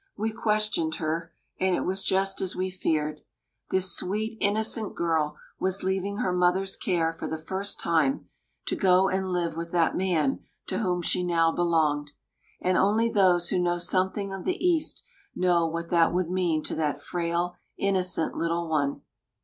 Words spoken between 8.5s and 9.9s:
to go and live with